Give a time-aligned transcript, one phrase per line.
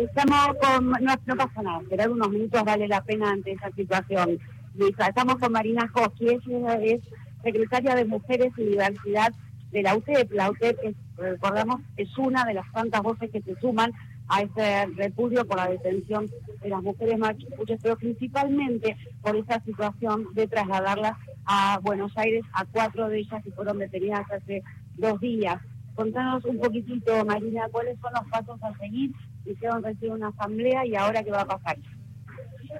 [0.00, 4.38] Estamos con, no, pasa nada, esperar unos minutos vale la pena ante esa situación.
[4.98, 7.02] Estamos con Marina Joski, ella es
[7.42, 9.34] secretaria de Mujeres y Diversidad
[9.70, 10.32] de la UTEP.
[10.32, 13.92] La UTEP, recordamos, es una de las tantas voces que se suman
[14.28, 16.30] a este repudio por la detención
[16.62, 22.64] de las mujeres mapuches, pero principalmente por esa situación de trasladarlas a Buenos Aires, a
[22.64, 24.62] cuatro de ellas que fueron detenidas hace
[24.96, 25.60] dos días.
[25.94, 29.10] Contanos un poquitito, Marina, cuáles son los pasos a seguir.
[29.44, 31.78] Hicieron recibir una asamblea y ahora qué va a pasar.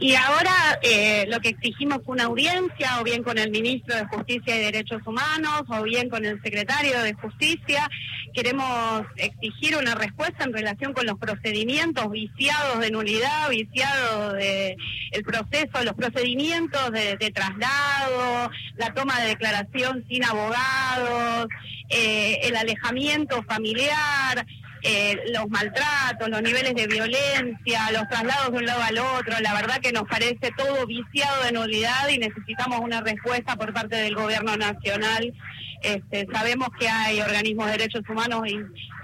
[0.00, 4.06] Y ahora eh, lo que exigimos fue una audiencia, o bien con el ministro de
[4.06, 7.88] Justicia y Derechos Humanos, o bien con el secretario de Justicia.
[8.34, 14.76] Queremos exigir una respuesta en relación con los procedimientos viciados de nulidad, viciados de
[15.12, 21.46] el proceso, los procedimientos de, traslado, la toma de declaración sin abogados,
[21.90, 24.44] eh, el alejamiento familiar.
[24.86, 29.40] Eh, los maltratos, los niveles de violencia, los traslados de un lado al otro.
[29.40, 33.96] La verdad que nos parece todo viciado de nulidad y necesitamos una respuesta por parte
[33.96, 35.32] del gobierno nacional.
[35.80, 38.42] Este, sabemos que hay organismos de derechos humanos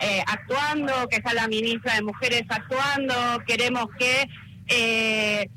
[0.01, 3.15] eh, actuando, que está la ministra de Mujeres actuando.
[3.47, 4.29] Queremos que
[4.69, 5.49] eh,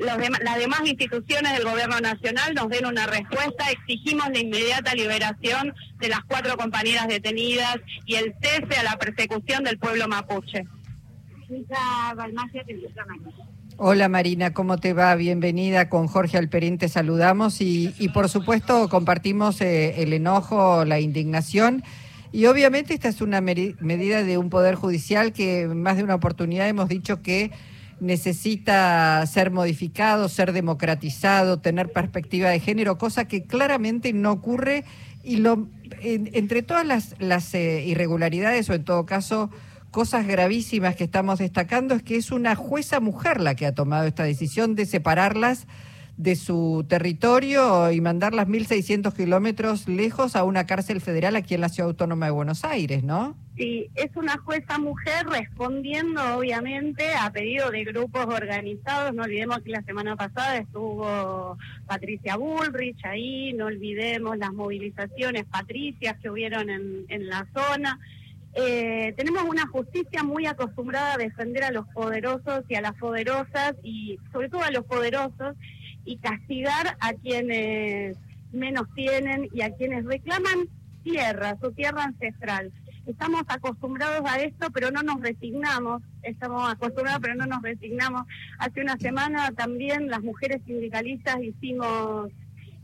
[0.00, 3.70] las demás instituciones del Gobierno Nacional nos den una respuesta.
[3.70, 7.76] Exigimos la inmediata liberación de las cuatro compañeras detenidas
[8.06, 10.64] y el cese a la persecución del pueblo mapuche.
[13.76, 15.14] Hola Marina, ¿cómo te va?
[15.16, 21.82] Bienvenida con Jorge Alperín, te saludamos y, por supuesto compartimos eh, el enojo, la indignación
[22.32, 26.68] y obviamente esta es una medida de un poder judicial que más de una oportunidad
[26.68, 27.50] hemos dicho que
[28.00, 34.84] necesita ser modificado, ser democratizado, tener perspectiva de género, cosa que claramente no ocurre.
[35.22, 35.68] Y lo,
[36.00, 39.50] entre todas las, eh, irregularidades o en todo caso
[39.90, 44.06] cosas gravísimas que estamos destacando es que es una jueza mujer la que ha tomado
[44.06, 45.66] esta decisión de separarlas
[46.22, 51.70] de su territorio y mandarlas 1.600 kilómetros lejos a una cárcel federal aquí en la
[51.70, 53.36] Ciudad Autónoma de Buenos Aires, ¿no?
[53.56, 59.14] Sí, es una jueza mujer respondiendo obviamente a pedido de grupos organizados.
[59.14, 66.18] No olvidemos que la semana pasada estuvo Patricia Bullrich ahí, no olvidemos las movilizaciones patricias
[66.18, 67.98] que hubieron en, en la zona.
[68.54, 73.74] Eh, tenemos una justicia muy acostumbrada a defender a los poderosos y a las poderosas
[73.82, 75.56] y sobre todo a los poderosos
[76.04, 78.16] y castigar a quienes
[78.52, 80.68] menos tienen y a quienes reclaman
[81.02, 82.72] tierra, su tierra ancestral.
[83.06, 86.02] Estamos acostumbrados a esto, pero no nos resignamos.
[86.22, 88.26] Estamos acostumbrados, pero no nos resignamos.
[88.58, 92.30] Hace una semana también las mujeres sindicalistas hicimos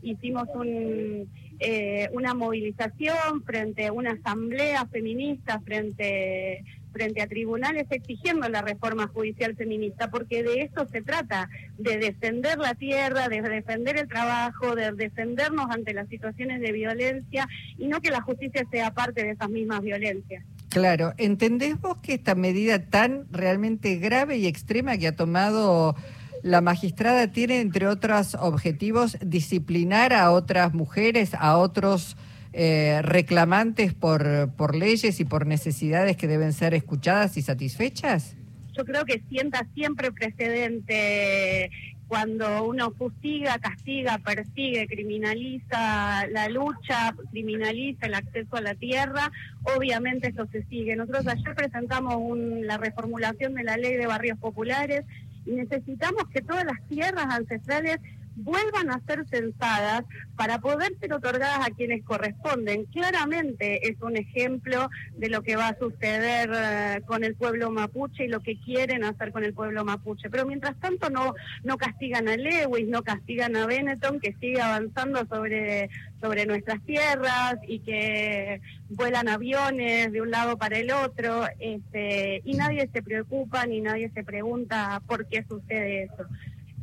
[0.01, 1.27] hicimos un
[1.59, 6.63] eh, una movilización frente a una asamblea feminista, frente,
[6.97, 11.47] frente a tribunales, exigiendo la reforma judicial feminista, porque de eso se trata,
[11.77, 17.47] de defender la tierra, de defender el trabajo, de defendernos ante las situaciones de violencia
[17.77, 20.43] y no que la justicia sea parte de esas mismas violencias.
[20.69, 25.95] Claro, ¿entendés vos que esta medida tan realmente grave y extrema que ha tomado
[26.41, 32.17] la magistrada tiene, entre otros objetivos, disciplinar a otras mujeres, a otros
[32.59, 38.35] eh, reclamantes por, por leyes y por necesidades que deben ser escuchadas y satisfechas?
[38.75, 41.69] Yo creo que sienta siempre precedente
[42.07, 49.31] cuando uno fustiga, castiga, persigue, criminaliza la lucha, criminaliza el acceso a la tierra,
[49.75, 50.95] obviamente eso se sigue.
[50.95, 55.05] Nosotros ayer presentamos la reformulación de la ley de barrios populares
[55.45, 57.99] y necesitamos que todas las tierras ancestrales
[58.37, 60.03] vuelvan a ser censadas
[60.35, 62.85] para poder ser otorgadas a quienes corresponden.
[62.85, 68.25] Claramente es un ejemplo de lo que va a suceder eh, con el pueblo mapuche
[68.25, 70.29] y lo que quieren hacer con el pueblo mapuche.
[70.29, 71.33] Pero mientras tanto no,
[71.63, 75.89] no castigan a Lewis, no castigan a Benetton, que sigue avanzando sobre,
[76.21, 82.53] sobre nuestras tierras y que vuelan aviones de un lado para el otro, este, y
[82.53, 86.27] nadie se preocupa ni nadie se pregunta por qué sucede eso.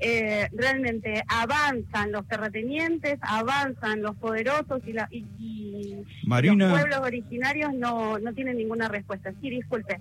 [0.01, 5.97] Eh, realmente avanzan los terratenientes, avanzan los poderosos y, la, y,
[6.27, 9.33] los pueblos originarios no, no tienen ninguna respuesta.
[9.41, 10.01] Sí, disculpe.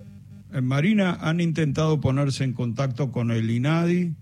[0.52, 4.14] Eh, Marina, ¿han intentado ponerse en contacto con el INADI?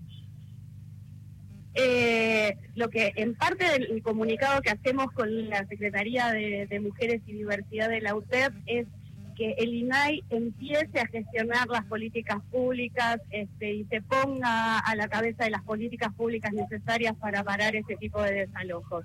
[1.74, 7.22] Eh, lo que en parte del comunicado que hacemos con la Secretaría de, de Mujeres
[7.26, 8.86] y Diversidad de la UTEP es
[9.34, 15.08] que el INAI empiece a gestionar las políticas públicas este, y se ponga a la
[15.08, 19.04] cabeza de las políticas públicas necesarias para parar ese tipo de desalojos.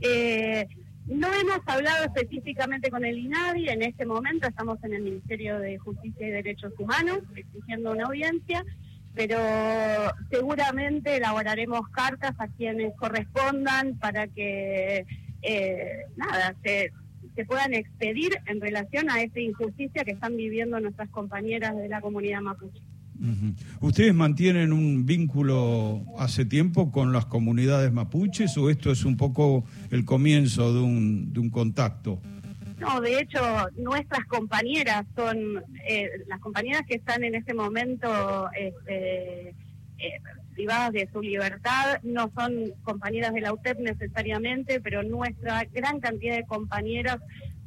[0.00, 0.66] Eh,
[1.08, 5.78] No hemos hablado específicamente con el INADI, en este momento estamos en el Ministerio de
[5.78, 8.62] Justicia y Derechos Humanos exigiendo una audiencia,
[9.14, 9.38] pero
[10.30, 15.06] seguramente elaboraremos cartas a quienes correspondan para que,
[15.40, 16.92] eh, nada, se,
[17.38, 22.00] se puedan expedir en relación a esta injusticia que están viviendo nuestras compañeras de la
[22.00, 22.82] comunidad mapuche.
[23.80, 29.64] ¿Ustedes mantienen un vínculo hace tiempo con las comunidades mapuches o esto es un poco
[29.92, 32.20] el comienzo de un, de un contacto?
[32.80, 33.40] No, de hecho,
[33.76, 40.20] nuestras compañeras son, eh, las compañeras que están en este momento este, eh,
[40.58, 46.34] privadas de su libertad, no son compañeras de la UTEP necesariamente, pero nuestra gran cantidad
[46.34, 47.18] de compañeras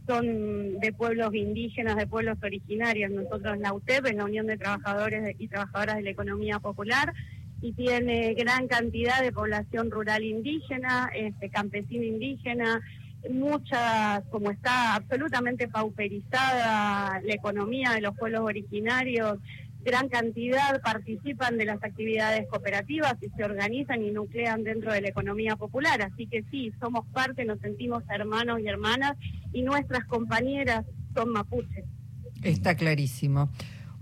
[0.05, 3.09] son de pueblos indígenas, de pueblos originarios.
[3.09, 7.13] Nosotros la UTEP es la Unión de Trabajadores y Trabajadoras de la Economía Popular
[7.61, 12.81] y tiene gran cantidad de población rural indígena, este, campesina indígena,
[13.29, 19.37] muchas, como está absolutamente pauperizada la economía de los pueblos originarios,
[19.83, 25.10] gran cantidad participan de las actividades cooperativas y se organizan y nuclean dentro de la
[25.10, 26.01] economía popular.
[26.01, 29.18] Así que sí, somos parte, nos sentimos hermanos y hermanas
[29.54, 31.86] y nuestras compañeras son mapuches.
[32.44, 33.50] Está clarísimo.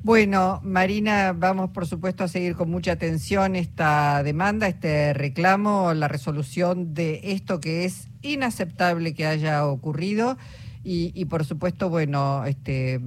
[0.02, 6.08] Bueno, Marina, vamos por supuesto a seguir con mucha atención esta demanda, este reclamo, la
[6.08, 10.38] resolución de esto que es inaceptable que haya ocurrido.
[10.84, 13.00] Y, por supuesto, bueno, este,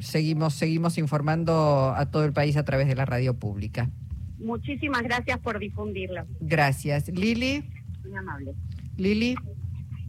[0.00, 3.88] seguimos, seguimos informando a todo el país a través de la radio pública.
[4.38, 6.26] Muchísimas gracias por difundirlo.
[6.40, 7.08] Gracias.
[7.08, 7.64] Lili.
[8.04, 8.54] Muy amable.
[8.96, 9.36] Lili.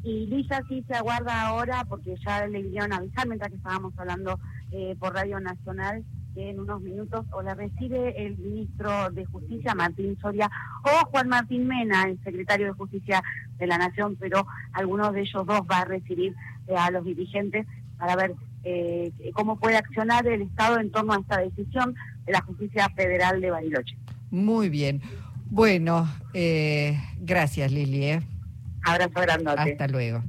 [0.04, 3.94] Y Lisa sí se aguarda ahora porque ya le vinieron a avisar mientras que estábamos
[3.98, 4.40] hablando
[4.72, 6.04] eh, por Radio Nacional
[6.34, 10.50] que en unos minutos o la recibe el ministro de Justicia, Martín Soria,
[10.84, 13.24] o Juan Martín Mena, el secretario de Justicia
[13.58, 16.36] de la Nación, pero algunos de ellos dos va a recibir
[16.77, 17.66] a los dirigentes
[17.98, 21.95] para ver eh, cómo puede accionar el Estado en torno a esta decisión
[22.25, 23.95] de la Justicia Federal de Bariloche.
[24.31, 25.01] Muy bien.
[25.50, 28.19] Bueno, eh, gracias Lili.
[28.83, 29.71] Abrazo grandote.
[29.71, 30.24] Hasta luego.